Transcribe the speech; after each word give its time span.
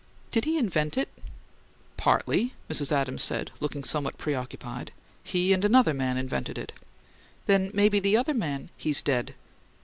"Did 0.31 0.45
he 0.45 0.57
invent 0.57 0.97
it?" 0.97 1.09
"Partly," 1.95 2.55
Mrs. 2.67 2.91
Adams 2.91 3.21
said, 3.21 3.51
looking 3.59 3.83
somewhat 3.83 4.17
preoccupied. 4.17 4.91
"He 5.23 5.53
and 5.53 5.63
another 5.63 5.93
man 5.93 6.17
invented 6.17 6.57
it." 6.57 6.71
"Then 7.45 7.69
maybe 7.75 7.99
the 7.99 8.17
other 8.17 8.33
man" 8.33 8.71
"He's 8.83 8.99
dead." 9.03 9.35